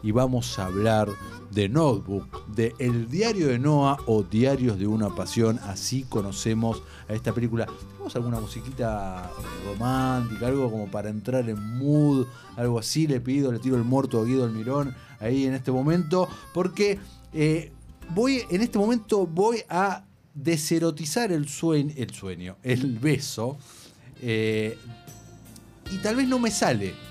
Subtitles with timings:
[0.00, 1.08] y vamos a hablar
[1.50, 7.14] de Notebook, de El diario de Noah o Diarios de una pasión, así conocemos a
[7.14, 7.66] esta película.
[7.66, 9.28] ¿Tenemos alguna musiquita
[9.66, 13.08] romántica, algo como para entrar en mood, algo así?
[13.08, 17.00] Le pido, le tiro el muerto a Guido Almirón ahí en este momento, porque
[17.32, 17.72] eh,
[18.10, 23.58] voy, en este momento voy a deserotizar el sueño, el sueño, el beso,
[24.22, 24.78] eh,
[25.90, 27.07] y tal vez no me sale.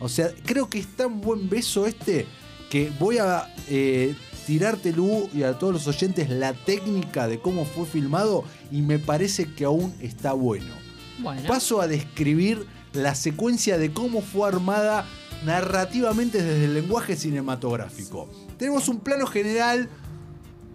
[0.00, 2.26] O sea, creo que es tan buen beso este
[2.70, 4.14] que voy a eh,
[4.46, 8.98] tirarte, Lu, y a todos los oyentes la técnica de cómo fue filmado y me
[8.98, 10.72] parece que aún está bueno.
[11.20, 11.42] Bueno.
[11.46, 15.06] Paso a describir la secuencia de cómo fue armada
[15.44, 18.30] narrativamente desde el lenguaje cinematográfico.
[18.58, 19.88] Tenemos un plano general,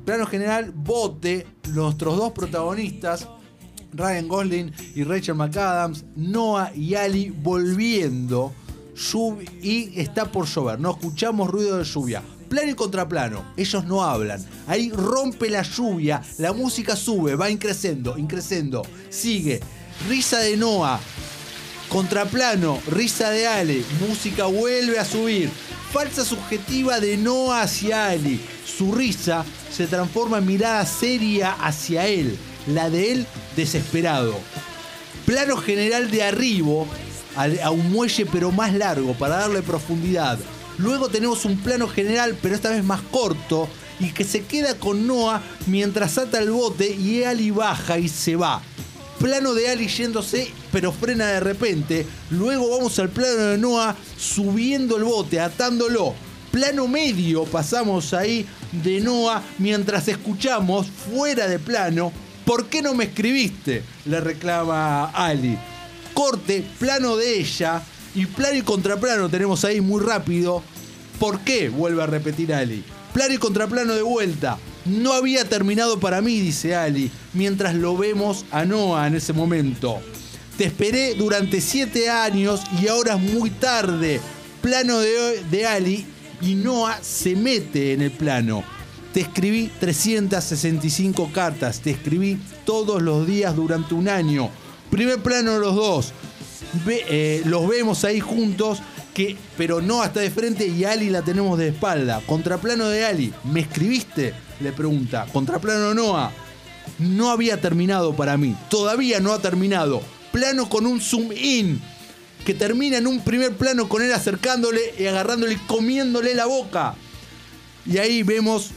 [0.05, 3.27] plano general, bote, nuestros dos protagonistas,
[3.93, 8.53] Ryan Gosling y Rachel McAdams, Noah y Ali volviendo
[9.11, 10.79] lluv- y está por llover.
[10.79, 12.21] No escuchamos ruido de lluvia.
[12.49, 14.43] Plano y contraplano, ellos no hablan.
[14.67, 19.59] Ahí rompe la lluvia, la música sube, va increciendo, increciendo, sigue.
[20.07, 20.99] Risa de Noah,
[21.89, 25.49] Contraplano, risa de Ale, música vuelve a subir.
[25.91, 28.39] Falsa subjetiva de Noah hacia Ali.
[28.63, 29.43] Su risa
[29.75, 34.35] se transforma en mirada seria hacia él, la de él desesperado.
[35.25, 36.87] Plano general de arribo
[37.39, 40.37] a un muelle pero más largo para darle profundidad.
[40.77, 45.07] Luego tenemos un plano general pero esta vez más corto y que se queda con
[45.07, 48.61] Noah mientras ata el bote y Ali baja y se va.
[49.19, 52.05] Plano de Ali yéndose pero frena de repente.
[52.29, 56.13] Luego vamos al plano de Noah subiendo el bote, atándolo.
[56.51, 62.11] Plano medio pasamos ahí de Noah mientras escuchamos fuera de plano.
[62.45, 63.83] ¿Por qué no me escribiste?
[64.05, 65.57] Le reclama Ali.
[66.19, 67.81] Corte, plano de ella
[68.13, 70.61] y plano y contraplano tenemos ahí muy rápido.
[71.17, 71.69] ¿Por qué?
[71.69, 72.83] Vuelve a repetir Ali.
[73.13, 74.57] Plano y contraplano de vuelta.
[74.83, 80.01] No había terminado para mí, dice Ali, mientras lo vemos a Noah en ese momento.
[80.57, 84.19] Te esperé durante siete años y ahora es muy tarde.
[84.61, 86.05] Plano de, de Ali
[86.41, 88.65] y Noah se mete en el plano.
[89.13, 94.51] Te escribí 365 cartas, te escribí todos los días durante un año.
[94.89, 96.13] Primer plano de los dos.
[96.85, 98.79] Ve- eh, los vemos ahí juntos,
[99.13, 102.21] que, pero no hasta de frente y Ali la tenemos de espalda.
[102.25, 104.33] Contraplano de Ali, ¿me escribiste?
[104.59, 105.25] Le pregunta.
[105.31, 106.31] Contraplano Noah.
[106.99, 108.55] No había terminado para mí.
[108.69, 110.01] Todavía no ha terminado.
[110.31, 111.81] Plano con un zoom in.
[112.45, 116.95] Que termina en un primer plano con él acercándole y agarrándole y comiéndole la boca.
[117.85, 118.69] Y ahí vemos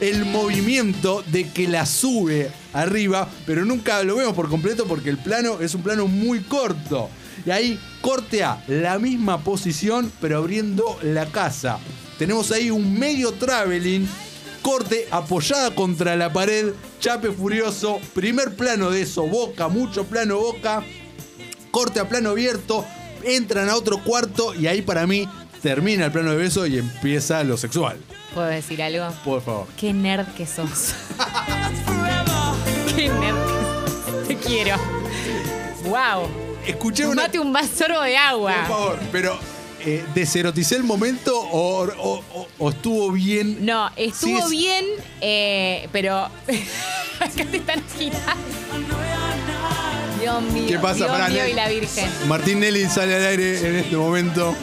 [0.00, 5.18] el movimiento de que la sube arriba, pero nunca lo vemos por completo porque el
[5.18, 7.08] plano es un plano muy corto.
[7.44, 11.78] Y ahí corte a la misma posición, pero abriendo la casa.
[12.18, 14.08] Tenemos ahí un medio traveling,
[14.62, 20.82] corte apoyada contra la pared, chape furioso, primer plano de eso, boca, mucho plano boca,
[21.70, 22.84] corte a plano abierto,
[23.22, 25.28] entran a otro cuarto y ahí para mí
[25.62, 27.98] termina el plano de beso y empieza lo sexual.
[28.36, 29.08] ¿Puedo decir algo?
[29.24, 29.66] Por favor.
[29.78, 30.92] Qué nerd que sos.
[32.94, 34.28] Qué nerd que sos.
[34.28, 34.76] Te quiero.
[35.84, 36.28] Wow.
[36.66, 37.22] Escuché una.
[37.22, 38.52] Mate un vaso de agua.
[38.68, 39.38] Por favor, pero
[39.86, 43.64] eh, ¿deseroticé el momento o, o- o- o estuvo bien?
[43.64, 44.84] No, estuvo Sí, es- bien,
[45.22, 46.16] eh, pero
[47.20, 48.26] acá te están girando.
[50.20, 50.64] Dios mío.
[50.68, 51.06] ¿Qué pasa?
[51.06, 52.10] Dios mío y la Virgen.
[52.28, 54.54] Martín Nelly sale al aire en este momento.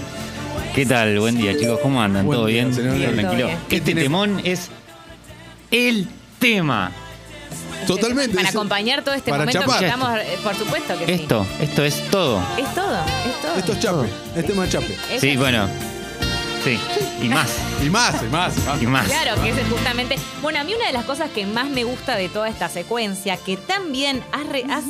[0.76, 1.20] ¿Qué tal?
[1.20, 1.80] Buen día, chicos.
[1.82, 2.26] ¿Cómo andan?
[2.26, 2.74] Buen ¿Todo día, bien?
[2.76, 3.48] señor Bien, todo Tranquilo.
[3.48, 3.60] bien.
[3.70, 4.70] ¿Qué Este tiene- temón es
[5.72, 6.08] el
[6.40, 6.92] tema.
[7.86, 8.36] Totalmente.
[8.36, 9.80] Para es- acompañar todo este para momento chapar.
[9.80, 11.12] que estamos, eh, por supuesto que sí.
[11.12, 12.42] Esto, esto es todo.
[12.58, 13.56] Es todo, es todo.
[13.58, 14.08] Esto es chape.
[14.40, 14.98] Es tema de chape.
[15.12, 15.38] Es Sí, así.
[15.38, 15.68] bueno.
[16.64, 16.80] Sí.
[17.22, 17.50] Y más.
[17.86, 18.82] Y más, y más, y más.
[18.84, 19.06] Y más.
[19.08, 20.16] Claro, que ese es justamente.
[20.42, 23.36] Bueno, a mí una de las cosas que más me gusta de toda esta secuencia,
[23.38, 24.86] que también has, re- has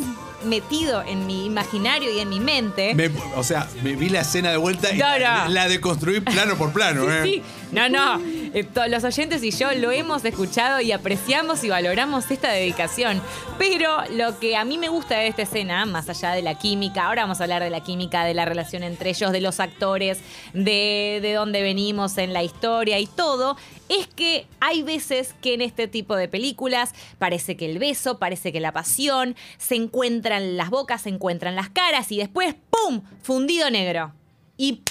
[0.45, 2.93] metido en mi imaginario y en mi mente.
[2.95, 5.49] Me- o sea, me vi la escena de vuelta y No, la, no.
[5.53, 7.11] la de construir plano por plano.
[7.11, 7.21] ¿eh?
[7.23, 7.41] Sí,
[7.73, 8.21] no, no.
[8.53, 13.21] Eh, los oyentes y yo lo hemos escuchado y apreciamos y valoramos esta dedicación.
[13.57, 17.07] Pero lo que a mí me gusta de esta escena, más allá de la química,
[17.07, 20.19] ahora vamos a hablar de la química, de la relación entre ellos, de los actores,
[20.53, 23.57] de, de dónde venimos en la historia y todo,
[23.89, 28.51] es que hay veces que en este tipo de películas parece que el beso, parece
[28.51, 33.01] que la pasión, se encuentran las bocas, se encuentran las caras y después, ¡pum!
[33.21, 34.13] Fundido negro.
[34.57, 34.81] Y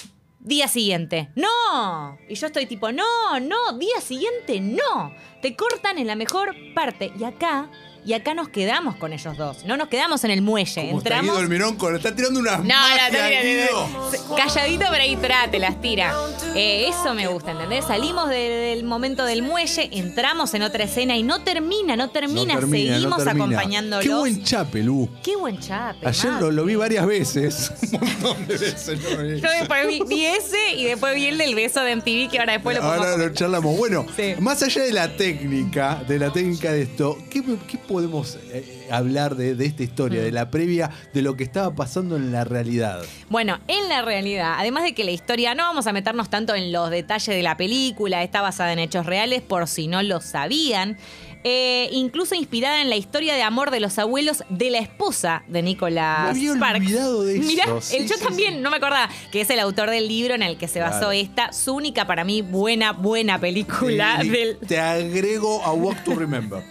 [0.43, 1.29] Día siguiente.
[1.35, 2.17] No.
[2.27, 5.15] Y yo estoy tipo, no, no, día siguiente, no.
[5.41, 7.13] Te cortan en la mejor parte.
[7.17, 7.69] Y acá
[8.05, 9.65] y acá nos quedamos con ellos dos.
[9.65, 10.81] No nos quedamos en el muelle.
[10.87, 11.31] Como está Entramos.
[11.31, 12.75] Guido Almirón con- está tirando una No, no,
[13.11, 13.87] no,
[14.29, 16.13] no, calladito pero ahí tra, te las tira.
[16.55, 17.85] Eh, eso me gusta, ¿entendés?
[17.85, 18.35] Salimos de-
[18.73, 24.05] del momento del muelle, entramos en otra escena y no termina, no termina, seguimos acompañándolos.
[24.05, 25.09] Qué buen chape, Lu.
[25.23, 26.07] Qué buen chape.
[26.07, 27.71] Ayer lo, lo vi varias veces.
[27.93, 28.99] Un montón de veces.
[29.01, 29.41] lo vi.
[29.41, 32.53] Yo después vi, vi ese y después vi el del beso de MTV que ahora
[32.53, 33.77] después lo Ahora podemos lo charlamos.
[33.77, 34.35] Bueno, Sí.
[34.39, 39.35] más allá de la técnica, de la técnica de esto, ¿qué, qué podemos eh, hablar
[39.35, 40.23] de, de esta historia, Mm.
[40.25, 43.01] de la previa, de lo que estaba pasando en la realidad?
[43.29, 46.71] Bueno, en la realidad, además de que la historia, no vamos a meternos tanto en
[46.71, 50.97] los detalles de la película, está basada en hechos reales por si no lo sabían.
[51.45, 55.61] eh, incluso inspirada en la historia de amor de los abuelos de la esposa de
[55.61, 56.79] Nicolas Me había Sparks.
[56.79, 57.45] olvidado de eso.
[57.45, 58.59] Mirá, Sí, el- yo sí, también sí.
[58.61, 61.11] no me acordaba que es el autor del libro en el que se basó Claro.
[61.11, 66.15] esta, su única para mí buena, buena película y del, Te agrego a Walk to
[66.15, 66.63] Remember.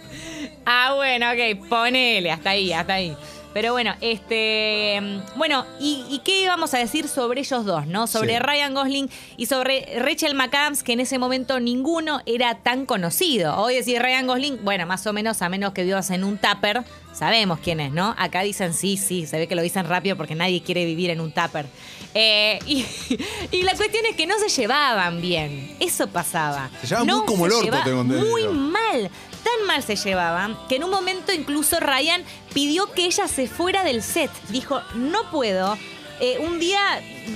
[0.65, 3.15] Ah, bueno, ok, ponele, hasta ahí, hasta ahí.
[3.53, 4.99] Pero bueno, este.
[5.35, 8.07] Bueno, ¿y, y qué íbamos a decir sobre ellos dos, no?
[8.07, 8.39] Sobre Sí.
[8.39, 13.55] Ryan Gosling y sobre Rachel McAdams, que en ese momento ninguno era tan conocido.
[13.57, 16.81] Hoy decir Ryan Gosling, bueno, más o menos, a menos que vivas en un tupper,
[17.13, 18.15] sabemos quién es, ¿no?
[18.17, 21.21] Acá dicen sí, sí, se ve que lo dicen rápido porque nadie quiere vivir en
[21.21, 21.67] un tupper.
[22.15, 22.83] Eh, y,
[23.51, 25.75] y la cuestión es que no se llevaban bien.
[25.79, 26.71] Eso pasaba.
[26.81, 28.03] Se llevaban No muy como el orto, lleva-.
[28.03, 29.11] Muy mal.
[29.57, 32.23] Tan mal se llevaban que en un momento incluso Ryan
[32.53, 34.31] pidió que ella se fuera del set.
[34.49, 35.77] Dijo, no puedo.
[36.19, 36.79] Eh, un día...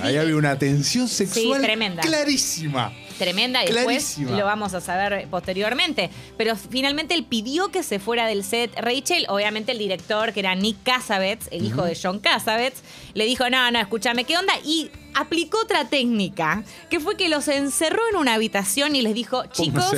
[0.02, 2.02] Ahí había una tensión sexual tremenda.
[2.02, 2.92] clarísima.
[3.18, 4.38] Tremenda y después Clarísima.
[4.38, 6.08] lo vamos a saber posteriormente.
[6.36, 8.70] Pero finalmente él pidió que se fuera del set.
[8.76, 12.82] Rachel, obviamente el director, que era Nick Cassavetes, el hijo de John Cassavetes,
[13.14, 14.54] le dijo, no, no, escúchame, ¿qué onda?
[14.64, 19.44] Y aplicó otra técnica, que fue que los encerró en una habitación y les dijo,
[19.46, 19.92] chicos,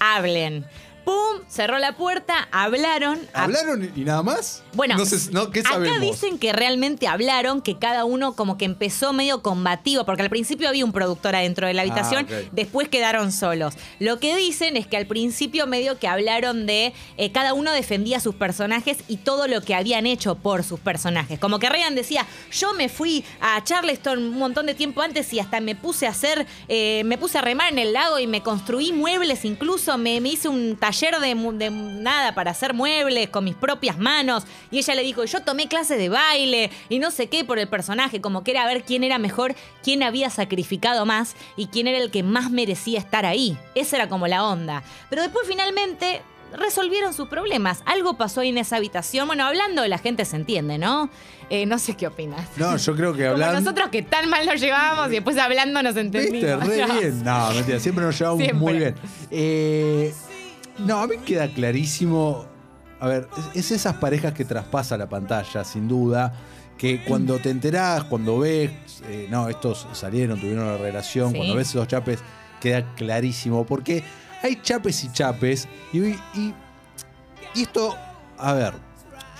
[0.00, 0.66] hablen.
[1.06, 3.20] Pum, cerró la puerta, hablaron.
[3.32, 4.64] ¿Hablaron y nada más?
[4.72, 8.64] Bueno, no sé, no, ¿qué acá dicen que realmente hablaron, que cada uno como que
[8.64, 12.48] empezó medio combativo, porque al principio había un productor adentro de la habitación, Ah, ok.
[12.50, 13.74] después quedaron solos.
[14.00, 18.18] Lo que dicen es que al principio medio que hablaron de eh, cada uno defendía
[18.18, 21.38] sus personajes y todo lo que habían hecho por sus personajes.
[21.38, 25.38] Como que Ryan decía, yo me fui a Charleston un montón de tiempo antes y
[25.38, 28.42] hasta me puse a hacer, eh, me puse a remar en el lago y me
[28.42, 33.28] construí muebles incluso, me, me hice un taller de, mu- de nada para hacer muebles
[33.28, 34.44] con mis propias manos.
[34.70, 37.68] Y ella le dijo, yo tomé clases de baile y no sé qué por el
[37.68, 41.98] personaje, como que era ver quién era mejor, quién había sacrificado más y quién era
[41.98, 43.56] el que más merecía estar ahí.
[43.74, 44.82] Esa era como la onda.
[45.10, 46.22] Pero después finalmente
[46.56, 47.82] resolvieron sus problemas.
[47.86, 49.26] Algo pasó ahí en esa habitación.
[49.26, 51.10] Bueno, hablando la gente se entiende, ¿no?
[51.50, 52.48] Eh, no sé qué opinas.
[52.56, 53.60] No, yo creo que Como hablando.
[53.60, 56.18] nosotros que tan mal nos llevábamos y después hablando nos ¿Viste?
[56.18, 56.66] entendimos.
[56.66, 56.94] Re No.
[56.94, 57.24] bien.
[57.24, 58.58] No, mentira, siempre nos llevamos Siempre.
[58.58, 58.94] muy bien.
[59.30, 60.14] Eh,
[60.78, 62.46] no, a mí queda clarísimo.
[63.00, 66.32] A ver, es, es esas parejas que traspasa la pantalla, sin duda.
[66.78, 68.70] Que cuando te enterás, cuando ves,
[69.08, 71.36] eh, no, estos salieron, tuvieron una relación, Sí.
[71.38, 72.20] cuando ves esos chapes,
[72.60, 73.64] queda clarísimo.
[73.64, 74.04] Porque
[74.42, 75.68] hay chapes y chapes.
[75.92, 76.54] Y, y,
[77.54, 77.96] y esto,
[78.38, 78.74] a ver,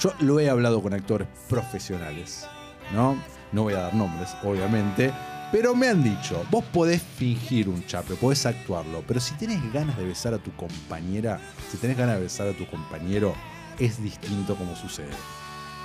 [0.01, 2.47] yo lo he hablado con actores profesionales,
[2.95, 3.17] ¿no?
[3.53, 5.13] No voy a dar nombres, obviamente.
[5.53, 9.97] Pero me han dicho, vos podés fingir un chape, podés actuarlo, pero si tenés ganas
[9.97, 11.41] de besar a tu compañera,
[11.71, 13.35] si tenés ganas de besar a tu compañero,
[13.79, 15.11] es distinto como sucede.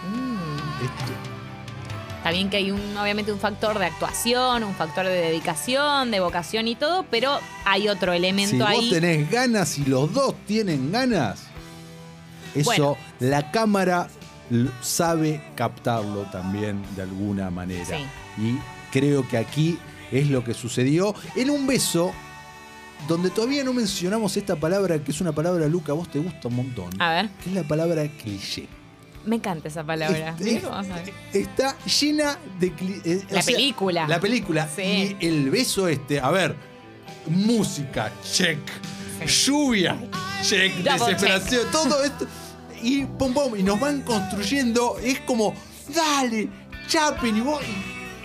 [0.09, 0.83] Mm.
[0.83, 1.13] Esto-
[2.17, 6.19] Está bien que hay un, obviamente un factor de actuación, un factor de dedicación, de
[6.19, 8.77] vocación y todo, pero hay otro elemento si ahí.
[8.77, 11.41] vos tenés ganas y los dos tienen ganas,
[12.53, 12.97] eso Bueno.
[13.19, 14.07] la cámara
[14.81, 17.85] sabe captarlo también de alguna manera.
[17.97, 18.06] Sí.
[18.39, 18.59] Y
[18.92, 19.78] creo que aquí
[20.12, 22.12] es lo que sucedió en un beso
[23.07, 26.50] donde todavía no mencionamos esta palabra, que es una palabra, Luca, a vos te gusta
[26.50, 27.02] un montón.
[27.02, 28.68] A ver, Que es la palabra cliché.
[29.26, 30.36] me encanta esa palabra.
[30.38, 31.14] Sabe.
[31.33, 33.26] Está llena de clichés.
[33.31, 34.07] La película.
[34.07, 34.69] La película.
[34.76, 35.16] Sí.
[35.19, 36.56] Y el beso este, a ver,
[37.28, 38.60] música, check.
[39.26, 39.98] Lluvia,
[40.44, 40.74] check.
[40.78, 42.28] Double desesperación, todo esto.
[42.83, 44.98] Y pum pum, y nos van construyendo.
[45.04, 45.54] Es como,
[45.94, 46.50] dale,
[46.88, 47.62] chapen y vos.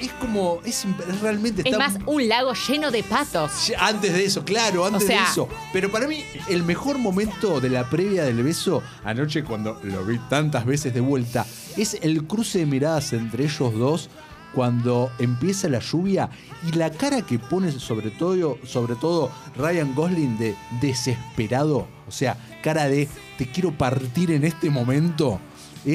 [0.01, 0.85] Es como, es,
[1.23, 3.73] realmente Es más, un lago lleno de patos.
[3.79, 5.49] antes de eso, claro, antes O sea- de eso.
[5.73, 10.19] Pero para mí, el mejor momento de la previa del beso, anoche cuando lo vi
[10.29, 14.11] tantas veces de vuelta, es el cruce de miradas entre ellos dos
[14.55, 16.31] cuando empieza la lluvia
[16.67, 22.37] y la cara que pone sobre todo, sobre todo Ryan Gosling de desesperado, o sea,
[22.63, 25.41] cara de te quiero partir en este momento,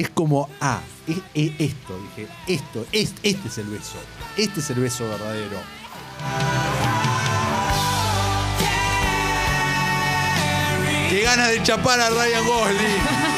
[0.00, 3.98] es como, ah, es, es esto, dije, esto, es, este es el beso,
[4.36, 5.58] este es el beso verdadero.
[11.10, 13.31] Qué ganas de chapar a Ryan Gosling.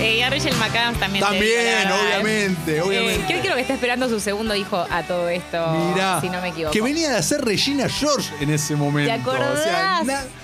[0.00, 1.24] Eh, y a Rachel McAdams también.
[1.24, 3.24] También, obviamente, Eh, obviamente.
[3.26, 5.58] creo, creo que está esperando su segundo hijo a todo esto.
[5.72, 6.72] Mirá, si no me equivoco.
[6.72, 9.12] que venía de ser Regina George en ese momento.
[9.12, 9.60] ¿Te acordás?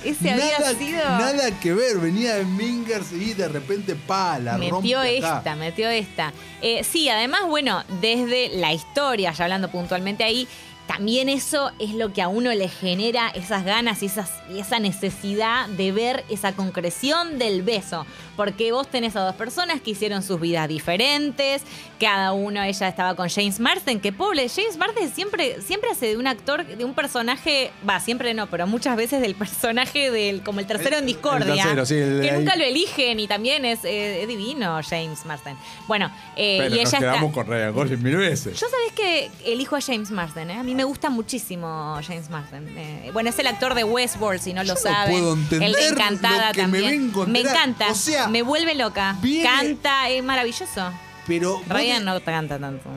[0.05, 4.57] Ese había nada, sido- Nada que ver, venía de Mingers y de repente, pa, la
[4.59, 5.09] rompe Metió acá.
[5.39, 6.33] esta, metió esta.
[6.61, 10.47] Eh, sí, además, bueno, desde la historia, ya hablando puntualmente ahí,
[10.87, 14.79] también eso es lo que a uno le genera esas ganas y esas, y esa
[14.79, 18.07] necesidad de ver esa concreción del beso.
[18.37, 21.62] Porque vos tenés a dos personas que hicieron sus vidas diferentes,
[21.99, 26.16] cada uno, ella estaba con James Marsden, que pobre, James Marsden siempre, siempre hace de
[26.19, 30.61] un actor, de un personaje, va, siempre no, pero muchas veces del personaje del, como
[30.61, 31.55] el tercero El- en el discordia.
[31.55, 35.57] tercero, sí, el que nunca lo eligen y también es, eh, es divino James Marsden.
[35.88, 37.35] Bueno, eh, Pero y nos ella quedamos está.
[37.35, 38.61] con Ryan Gosling mil veces.
[38.61, 40.59] Yo sabés que elijo a James Marsden, ¿eh?
[40.59, 42.69] A mí me gusta muchísimo James Marsden.
[42.76, 45.11] Eh, bueno, es el actor de Westworld, si no lo Yo no saben.
[45.12, 47.07] puedo entender el de Encantada lo que me también.
[47.07, 47.50] vengo a enterar.
[47.52, 47.90] encanta.
[47.90, 49.16] O sea, me vuelve loca.
[49.23, 50.90] viene- Canta, es maravilloso.
[51.26, 52.88] Pero Ryan no canta tanto.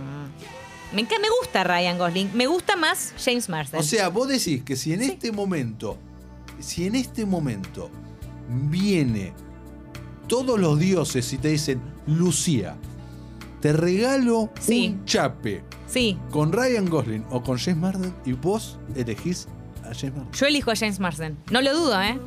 [0.94, 2.32] Me, me gusta Ryan Gosling.
[2.34, 3.80] Me gusta más James Marsden.
[3.80, 5.98] O sea, vos decís que si en este momento,
[6.60, 7.90] si en este momento
[8.50, 9.34] viene
[10.28, 12.76] todos los dioses y te dicen, Lucía,
[13.62, 14.90] te regalo Sí.
[14.96, 19.48] un chape sí, con Ryan Gosling o con James Marsden y vos elegís
[19.84, 20.32] a James Marsden.
[20.34, 21.38] yo elijo a James Marsden.
[21.52, 22.20] No lo dudo, ¿eh?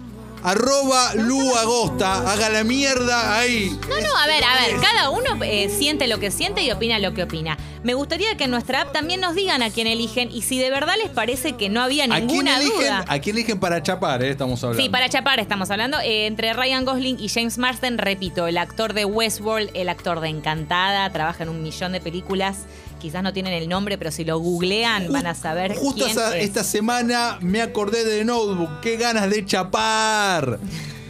[0.45, 3.71] Arroba Lu Agosta, haga la mierda ahí.
[3.89, 6.99] No, no, a ver, a ver, cada uno eh, siente lo que siente y opina
[6.99, 7.57] lo que opina.
[7.85, 10.71] Me gustaría que en nuestra app también nos digan a quién eligen y si de
[10.71, 13.05] verdad les parece que no había ¿A quién, ninguna eligen, duda.
[13.09, 14.23] ¿A quién eligen para chapar?
[14.23, 14.31] eh?
[14.31, 14.83] Estamos hablando.
[14.83, 15.99] Sí, para chapar estamos hablando.
[16.01, 20.29] Eh, entre Ryan Gosling y James Marsden, repito, el actor de Westworld, el actor de
[20.29, 22.59] Encantada, trabaja en un millón de películas.
[23.03, 26.39] Quizás no tienen el nombre, pero si lo googlean van a saber Justo quién esa-
[26.39, 26.45] es.
[26.45, 28.79] esta semana me acordé de Notebook.
[28.81, 30.61] ¡Qué ganas de chapar!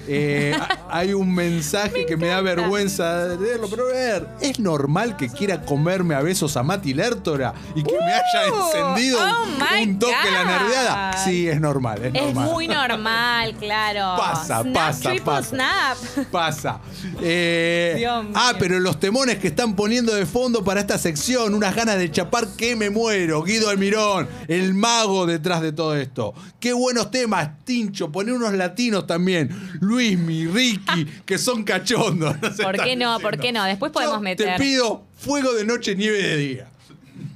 [0.08, 0.56] Eh,
[0.90, 5.28] hay un mensaje que me da vergüenza de leerlo, pero a ver, ¿es normal que
[5.28, 9.98] quiera comerme a besos a Mati Lertora y que me haya Uh, encendido oh un
[9.98, 10.50] toque la God.
[10.50, 11.12] nerdeada?
[11.24, 12.50] Sí, es normal, es, Es normal.
[12.50, 14.16] muy normal, claro.
[14.20, 15.48] Pasa, Snap, pasa, pasa.
[15.48, 16.26] snap.
[16.30, 16.80] Pasa.
[17.20, 21.74] Eh, Dios ah, pero los temones que están poniendo de fondo para esta sección, unas
[21.74, 23.42] ganas de chapar que me muero.
[23.42, 26.34] Guido Almirón, el mago detrás de todo esto.
[26.58, 28.10] Qué buenos temas, Tincho.
[28.10, 29.50] Poné unos latinos también.
[29.92, 32.34] Luismi, Ricky, que son cachondos.
[32.40, 33.18] No ¿Por qué no?
[33.18, 33.20] diciendo.
[33.20, 33.64] ¿Por qué no?
[33.64, 34.56] Después podemos Yo meter.
[34.56, 36.68] Te pido fuego de noche, nieve de día.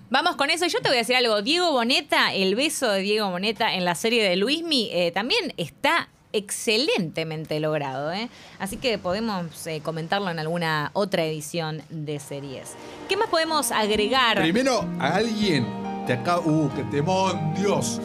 [0.09, 0.67] Vamos con eso.
[0.67, 1.43] Yo te voy a decir algo.
[1.43, 6.09] Diego Boneta, el beso de Diego Boneta en la serie de Luismi, eh, también está
[6.33, 8.13] excelentemente logrado.
[8.13, 8.31] ¿eh?
[8.59, 12.71] Así que podemos eh, comentarlo en alguna otra edición de series.
[13.09, 14.39] ¿Qué más podemos agregar?
[14.39, 15.67] Primero, a alguien
[16.07, 16.41] te acaba.
[16.41, 18.01] Uh, que temón, Dios.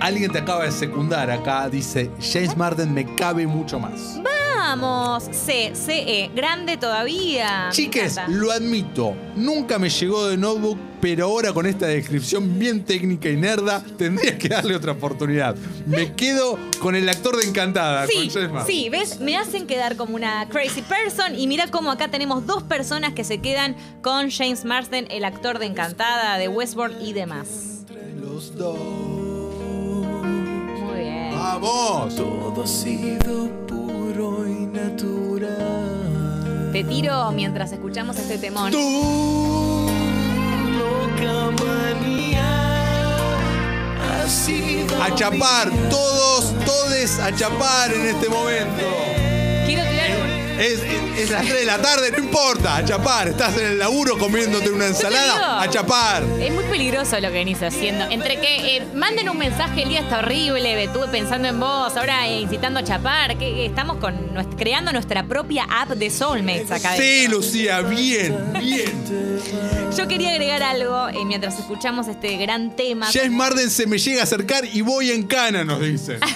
[0.00, 1.68] Alguien te acaba de secundar acá.
[1.68, 4.18] Dice: James Marden me cabe mucho más.
[4.24, 7.68] Vamos, C, CE, grande todavía.
[7.72, 13.28] Chiques, lo admito, nunca me llegó de notebook, pero ahora con esta descripción bien técnica
[13.30, 15.56] y nerda, tendría que darle otra oportunidad.
[15.86, 18.76] Me quedo con el actor de Encantada, Sí, con James Marsden.
[18.76, 19.18] sí, ¿ves?
[19.20, 23.24] Me hacen quedar como una crazy person y mira cómo acá tenemos dos personas que
[23.24, 27.48] se quedan con James Marsden, el actor de Encantada, de Westworld y demás.
[28.20, 28.76] Los dos.
[31.58, 35.50] Todo ha sido puro y natural.
[36.72, 38.70] Te tiro mientras escuchamos este temón.
[38.70, 39.90] Tú.
[40.78, 42.46] Loca manía
[44.00, 49.29] ha sido A chapar, todos, todes a chapar en este momento.
[50.60, 53.28] Es, es- es las 3 de la tarde, no importa, a chapar.
[53.28, 56.22] Estás en el laburo comiéndote una ensalada, a chapar.
[56.40, 58.04] Es muy peligroso lo que venís haciendo.
[58.10, 62.26] Entre que eh, manden un mensaje, el día está horrible, estuve pensando en vos, ahora
[62.28, 64.14] eh, incitando a chapar, que estamos con
[64.58, 66.94] creando nuestra propia app de Soulmates acá.
[66.96, 67.38] Sí, dentro.
[67.38, 68.92] Lucía, bien, bien.
[69.96, 73.08] Yo quería agregar algo eh, mientras escuchamos este gran tema.
[73.12, 76.20] James Marden se me llega a acercar y voy en cana, nos dicen.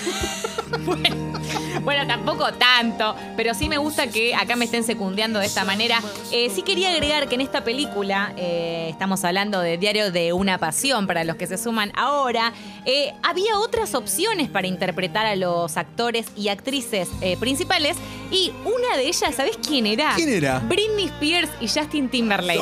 [0.84, 1.33] Bueno,
[2.06, 6.00] tampoco tanto, pero sí me gusta que acá me estén secundeando de esta manera.
[6.32, 10.58] Eh, sí quería agregar que en esta película, eh, estamos hablando de Diario de una
[10.58, 12.52] Pasión para los que se suman ahora,
[12.84, 17.08] eh, había otras opciones para interpretar a los actores y actrices
[17.40, 17.96] principales
[18.30, 20.12] y una de ellas, ¿sabés quién era?
[20.16, 20.58] ¿Quién era?
[20.60, 22.60] Britney Spears y Justin Timberlake.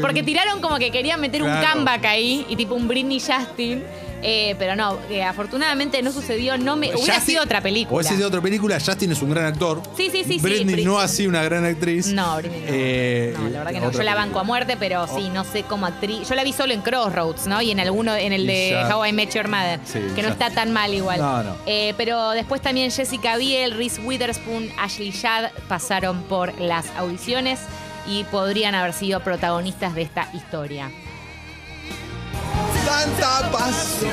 [0.00, 3.82] Porque tiraron como que querían meter un comeback ahí y tipo un Britney Justin.
[4.22, 6.56] Eh, pero no, eh, afortunadamente no sucedió.
[6.58, 7.96] No me, hubiera Justin- sido otra película.
[8.00, 8.78] Hubiese sido otra película.
[8.84, 9.82] Justin es un gran actor.
[9.96, 12.08] Sí, sí, sí, sí, Britney Brit- no así una gran actriz.
[12.08, 12.66] No, Britney no.
[12.70, 13.92] Eh, no, la verdad que no.
[13.92, 16.28] Yo la banco a muerte, pero sí, no sé cómo actriz.
[16.28, 17.60] Yo la vi solo en Crossroads, ¿no?
[17.62, 20.50] Y en alguno, en el de How I Met Your Mother, Sí, que no está
[20.50, 21.20] tan mal igual.
[21.20, 21.56] No, no.
[21.66, 27.60] Eh, pero después también Jessica Biel, Reese Witherspoon, Ashley Judd pasaron por las audiciones
[28.08, 30.90] y podrían haber sido protagonistas de esta historia.
[32.96, 34.10] Tanta pasión.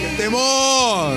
[0.00, 1.14] ¡Qué temor!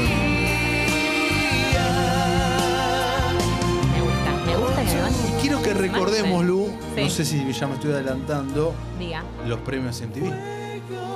[3.91, 7.01] Me gusta, me gusta que me van Y quiero que recordemos, Lu, Sí.
[7.03, 9.21] no sé si ya me estoy adelantando, Diga.
[9.45, 10.31] los premios MTV.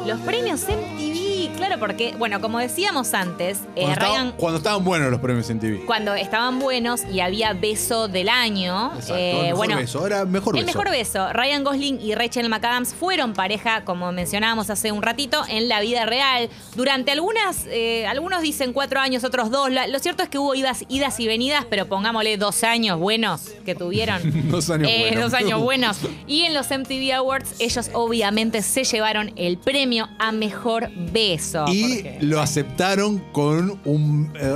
[0.06, 1.25] Los premios MTV,
[1.56, 5.50] claro, porque, bueno, como decíamos antes, eh, Cuando, estaban, Ryan, cuando estaban buenos los premios
[5.50, 5.86] MTV.
[5.86, 10.00] cuando estaban buenos y había beso del año, Exacto, eh, el mejor bueno, beso.
[10.00, 10.78] Ahora, mejor el beso.
[10.78, 11.34] mejor beso.
[11.34, 16.06] Ryan Gosling y Rachel McAdams fueron pareja, como mencionábamos hace un ratito, en la vida
[16.06, 16.50] real.
[16.76, 19.70] Durante algunas, eh, algunos dicen cuatro años, otros dos.
[19.72, 23.76] Lo cierto es que hubo idas, idas y venidas, pero pongámosle dos años buenos que
[23.76, 24.22] tuvieron.
[24.50, 25.32] Dos años Eh, buenos.
[25.32, 25.98] Dos años buenos.
[26.28, 31.45] Y en los MTV Awards, ellos obviamente se llevaron el premio a mejor beso.
[31.72, 34.34] Y porque- lo aceptaron con un.
[34.40, 34.56] eh,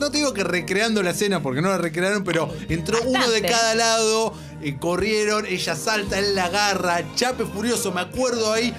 [0.00, 3.42] no te digo que recreando la escena, porque no la recrearon, pero entró uno de
[3.42, 8.72] cada lado, eh, corrieron, ella salta, él la agarra, Chape furioso, me acuerdo ahí.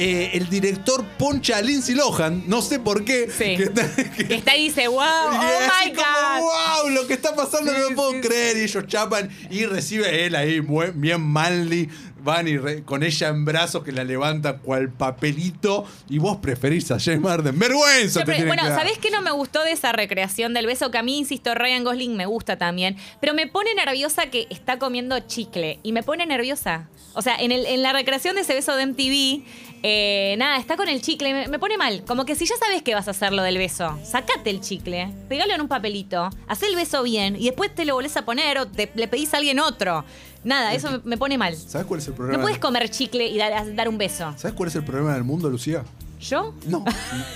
[0.00, 3.28] eh, el director poncha a Lindsay Lohan, no sé por qué.
[3.36, 3.56] Sí.
[3.56, 6.40] que está- que- Que está ahí y dice, wow, oh my como, God.
[6.84, 8.58] wow, lo que está pasando no lo puedo creer.
[8.58, 10.60] Y ellos chapan y recibe él ahí,
[10.94, 11.88] bien manly.
[12.28, 15.84] Van y re- con ella en brazos que la levanta cual papelito.
[16.10, 17.58] Y vos preferís a James Harden.
[17.58, 18.22] ¡Vergüenza!
[18.24, 18.68] Te tiene bueno, que.
[18.68, 20.90] ¿sabés qué no me gustó de esa recreación del beso?
[20.90, 22.96] Que a mí, insisto, Ryan Gosling me gusta también.
[23.20, 25.78] Pero me pone nerviosa que está comiendo chicle.
[25.82, 26.88] Y me pone nerviosa.
[27.14, 29.44] O sea, en, el- en la recreación de ese beso de MTV,
[29.82, 31.30] eh, nada, está con el chicle.
[31.30, 32.04] y Me, me pone mal.
[32.06, 35.08] Como que si ya sabes que vas a hacer lo del beso, sacate el chicle,
[35.28, 38.58] pegalo en un papelito, haz el beso bien y después te lo volvés a poner
[38.58, 40.04] o te, le pedís a alguien otro.
[40.44, 41.56] Nada, eso me, pone mal.
[41.56, 42.42] ¿Sabes cuál es el No problema?
[42.42, 44.32] puedes comer chicle y dar, dar un beso.
[44.36, 45.82] ¿Sabes cuál es el problema del mundo, Lucía?
[46.20, 46.54] ¿Yo?
[46.66, 46.84] No,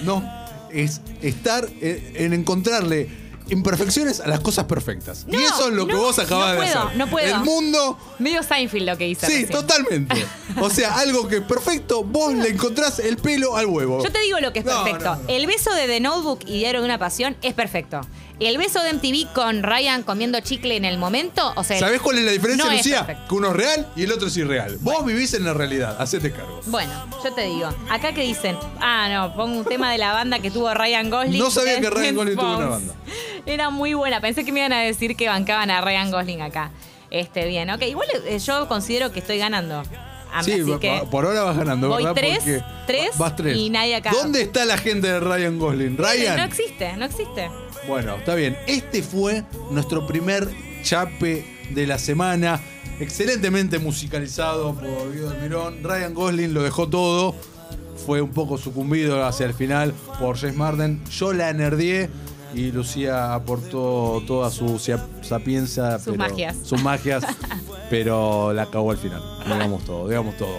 [0.02, 0.22] no.
[0.70, 3.08] Es estar en, en encontrarle
[3.50, 5.26] imperfecciones a las cosas perfectas.
[5.28, 6.96] y No, eso es lo que no, vos acabas no de puedo, hacer.
[6.96, 7.36] no puedo.
[7.36, 9.26] El mundo Medio Seinfeld lo que hice.
[9.26, 9.50] Sí, recién.
[9.50, 10.26] totalmente.
[10.60, 14.02] O sea, algo que es perfecto, vos le encontrás el pelo al huevo.
[14.02, 15.16] Yo te digo lo que es No, perfecto.
[15.16, 15.28] no, no.
[15.28, 18.00] El beso de The Notebook y Diario de una Pasión es perfecto.
[18.46, 22.18] El beso de MTV con Ryan comiendo chicle en el momento, o sea, ¿Sabés cuál
[22.18, 23.24] es la diferencia, no Lucía?
[23.28, 24.78] Que uno es real y el otro es irreal.
[24.80, 26.60] Vos vivís en la realidad, hacete cargo.
[26.66, 30.38] Bueno, yo te digo, acá que dicen, ah, no, pongo un tema de la banda
[30.40, 31.38] que tuvo Ryan Gosling.
[31.38, 32.94] No sabía que Ryan Gosling tuvo una banda.
[33.46, 36.70] Era muy buena, pensé que me iban a decir que bancaban a Ryan Gosling acá.
[37.10, 39.82] Este, bien, ok, igual eh, yo considero que estoy ganando.
[40.34, 42.14] Ah, Sí, así que por ahora vas ganando, voy ¿verdad?
[42.18, 43.54] tres, Porque tres vas tres.
[43.54, 44.12] y nadie acá.
[44.12, 45.98] ¿Dónde está la gente de Ryan Gosling?
[45.98, 46.36] Ryan.
[46.38, 47.50] No existe, no existe.
[47.88, 48.56] Bueno, está bien.
[48.66, 50.48] Este fue nuestro primer
[50.82, 52.60] chape de la semana.
[53.00, 55.82] Excelentemente musicalizado por Guido Almirón.
[55.82, 57.34] Ryan Gosling lo dejó todo.
[58.06, 61.02] Fue un poco sucumbido hacia el final por James Marden.
[61.10, 62.08] Yo la nerdié
[62.54, 64.78] y Lucía aportó toda su
[65.22, 65.98] sapiencia.
[65.98, 66.56] Sus pero- magias.
[66.62, 67.24] Sus magias.
[67.90, 69.22] pero la acabó al final.
[69.44, 70.58] Digamos todo, digamos todo.